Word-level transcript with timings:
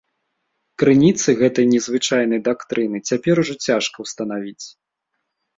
Крыніцы 0.83 1.29
гэтай 1.41 1.65
незвычайнай 1.73 2.39
дактрыны 2.47 2.97
цяпер 3.11 3.35
ужо 3.45 3.53
цяжка 3.67 3.97
ўстанавіць. 4.07 4.67